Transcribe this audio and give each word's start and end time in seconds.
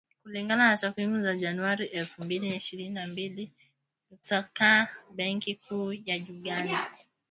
Kulingana 0.23 0.63
na 0.69 0.77
takwimu 0.77 1.21
za 1.21 1.35
Januari 1.35 1.85
elfu 1.85 2.23
mbili 2.23 2.49
na 2.49 2.55
ishirini 2.55 2.89
na 2.89 3.07
mbili 3.07 3.51
kutoka 4.09 4.95
Benki 5.15 5.55
Kuu 5.55 5.93
ya 5.93 6.15
Uganda 6.29 6.89